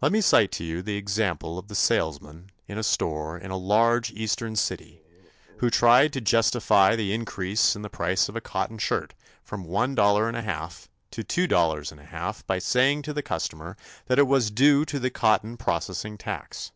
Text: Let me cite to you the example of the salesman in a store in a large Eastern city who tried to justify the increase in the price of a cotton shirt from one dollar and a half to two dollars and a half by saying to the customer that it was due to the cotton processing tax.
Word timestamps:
Let 0.00 0.12
me 0.12 0.22
cite 0.22 0.50
to 0.52 0.64
you 0.64 0.80
the 0.80 0.96
example 0.96 1.58
of 1.58 1.68
the 1.68 1.74
salesman 1.74 2.50
in 2.66 2.78
a 2.78 2.82
store 2.82 3.36
in 3.36 3.50
a 3.50 3.56
large 3.58 4.10
Eastern 4.12 4.56
city 4.56 5.02
who 5.58 5.68
tried 5.68 6.14
to 6.14 6.22
justify 6.22 6.96
the 6.96 7.12
increase 7.12 7.76
in 7.76 7.82
the 7.82 7.90
price 7.90 8.30
of 8.30 8.34
a 8.34 8.40
cotton 8.40 8.78
shirt 8.78 9.12
from 9.44 9.64
one 9.64 9.94
dollar 9.94 10.26
and 10.26 10.38
a 10.38 10.42
half 10.42 10.88
to 11.10 11.22
two 11.22 11.46
dollars 11.46 11.92
and 11.92 12.00
a 12.00 12.06
half 12.06 12.46
by 12.46 12.58
saying 12.58 13.02
to 13.02 13.12
the 13.12 13.22
customer 13.22 13.76
that 14.06 14.18
it 14.18 14.26
was 14.26 14.50
due 14.50 14.86
to 14.86 14.98
the 14.98 15.10
cotton 15.10 15.58
processing 15.58 16.16
tax. 16.16 16.72